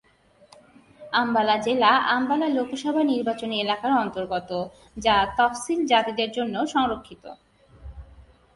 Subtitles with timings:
[1.13, 4.49] আম্বালা জেলা আম্বালা লোকসভা নির্বাচনী এলাকার অন্তর্গত,
[4.97, 7.23] যা তফসিলি জাতিদের জন্য সংরক্ষিত।